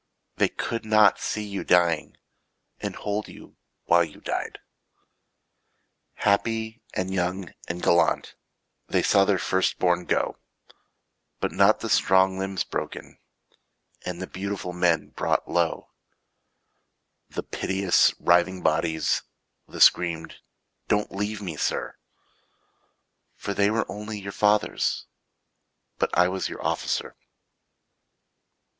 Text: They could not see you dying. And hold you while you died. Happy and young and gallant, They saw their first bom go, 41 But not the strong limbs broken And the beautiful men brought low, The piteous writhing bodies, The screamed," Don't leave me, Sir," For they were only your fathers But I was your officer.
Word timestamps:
They 0.37 0.49
could 0.49 0.83
not 0.83 1.19
see 1.19 1.43
you 1.43 1.63
dying. 1.63 2.17
And 2.79 2.95
hold 2.95 3.27
you 3.27 3.57
while 3.83 4.03
you 4.03 4.19
died. 4.19 4.57
Happy 6.15 6.81
and 6.95 7.13
young 7.13 7.53
and 7.67 7.83
gallant, 7.83 8.33
They 8.87 9.03
saw 9.03 9.25
their 9.25 9.37
first 9.37 9.77
bom 9.77 10.05
go, 10.05 10.39
41 11.39 11.39
But 11.41 11.51
not 11.51 11.79
the 11.81 11.89
strong 11.91 12.39
limbs 12.39 12.63
broken 12.63 13.19
And 14.03 14.19
the 14.19 14.25
beautiful 14.25 14.73
men 14.73 15.09
brought 15.09 15.47
low, 15.47 15.91
The 17.29 17.43
piteous 17.43 18.15
writhing 18.19 18.63
bodies, 18.63 19.21
The 19.67 19.79
screamed," 19.79 20.37
Don't 20.87 21.11
leave 21.11 21.43
me, 21.43 21.57
Sir," 21.57 21.95
For 23.35 23.53
they 23.53 23.69
were 23.69 23.85
only 23.87 24.19
your 24.19 24.31
fathers 24.31 25.05
But 25.99 26.09
I 26.17 26.27
was 26.27 26.49
your 26.49 26.65
officer. 26.65 27.15